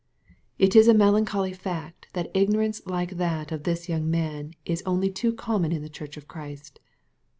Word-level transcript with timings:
It 0.57 0.75
is 0.75 0.87
a 0.87 0.95
melancholy 0.95 1.53
fact, 1.53 2.07
that 2.13 2.31
ignorance 2.33 2.81
like 2.87 3.17
that 3.17 3.51
of 3.51 3.65
this 3.65 3.87
young 3.87 4.09
mantis 4.09 4.81
only 4.83 5.11
too 5.11 5.31
common 5.31 5.71
in 5.71 5.83
the 5.83 5.89
Church 5.93 6.17
of 6.17 6.27
Christ. 6.27 6.79